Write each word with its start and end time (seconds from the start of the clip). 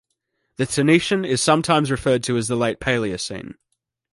The 0.55 0.63
Thanetian 0.65 1.27
is 1.27 1.43
sometimes 1.43 1.91
referred 1.91 2.23
to 2.23 2.35
as 2.35 2.47
the 2.47 2.55
Late 2.55 2.79
Paleocene. 2.79 3.53